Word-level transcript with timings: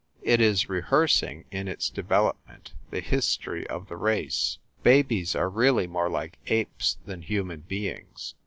It 0.23 0.41
is 0.41 0.67
rehearsing, 0.67 1.45
in 1.51 1.67
its 1.67 1.87
development, 1.87 2.73
the 2.89 3.01
history 3.01 3.67
of 3.67 3.87
the 3.87 3.97
race. 3.97 4.57
Babies 4.81 5.35
are 5.35 5.47
really 5.47 5.85
more 5.85 6.09
like 6.09 6.39
apes 6.47 6.97
than 7.05 7.21
human 7.21 7.59
beings. 7.59 8.33